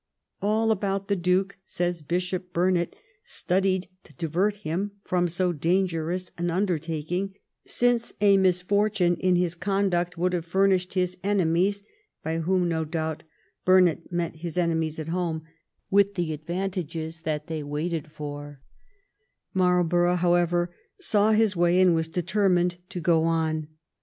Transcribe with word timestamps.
'All 0.41 0.71
about 0.71 1.09
the 1.09 1.15
duke,' 1.15 1.57
says 1.63 2.01
Bishop 2.01 2.53
Burnet,' 2.53 2.95
studied 3.41 3.87
to 4.03 4.15
divert 4.15 4.55
him 4.55 4.93
from 5.03 5.27
so 5.27 5.53
dangerous 5.53 6.31
an 6.39 6.49
under 6.49 6.79
taking; 6.79 7.35
since 7.67 8.11
a 8.19 8.37
misfortune 8.37 9.15
in 9.17 9.35
his 9.35 9.53
conduct 9.53 10.17
would 10.17 10.33
have 10.33 10.43
furnished 10.47 10.95
his 10.95 11.19
enemies 11.23 11.83
'—by 12.23 12.39
whom, 12.39 12.67
no 12.67 12.83
doubt, 12.83 13.25
Burnet 13.63 14.11
means 14.11 14.41
his 14.41 14.57
enemies 14.57 14.97
at 14.97 15.09
home 15.09 15.43
—'with 15.91 16.15
the 16.15 16.33
advantages 16.33 17.21
that 17.21 17.45
they 17.45 17.61
waited 17.61 18.11
for/ 18.11 18.59
Marlborough, 19.53 20.15
however, 20.15 20.73
saw 20.99 21.31
his 21.31 21.55
way, 21.55 21.79
and 21.79 21.93
was 21.93 22.07
determined 22.07 22.77
to 22.89 22.99
go 22.99 23.25
on. 23.25 23.67